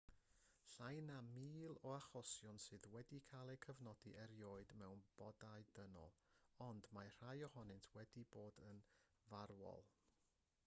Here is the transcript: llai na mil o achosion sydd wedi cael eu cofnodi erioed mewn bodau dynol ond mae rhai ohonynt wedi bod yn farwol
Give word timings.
llai 0.75 0.93
na 1.07 1.17
mil 1.25 1.75
o 1.87 1.89
achosion 1.95 2.55
sydd 2.63 2.87
wedi 2.93 3.19
cael 3.27 3.51
eu 3.55 3.59
cofnodi 3.65 4.13
erioed 4.23 4.73
mewn 4.81 5.03
bodau 5.19 5.65
dynol 5.81 6.15
ond 6.69 6.87
mae 6.99 7.11
rhai 7.19 7.35
ohonynt 7.49 7.91
wedi 7.99 8.23
bod 8.37 8.57
yn 8.71 8.81
farwol 9.29 9.87